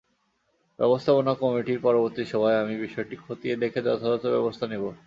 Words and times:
ব্যবস্থাপনা 0.79 1.31
কমিটির 1.41 1.79
পরবর্তী 1.83 2.23
সভায় 2.31 2.61
আমি 2.63 2.75
বিষয়টি 2.85 3.15
খতিয়ে 3.23 3.55
দেখে 3.63 3.79
যথাযথ 3.87 4.23
ব্যবস্থা 4.35 4.65
নেব। 4.67 4.83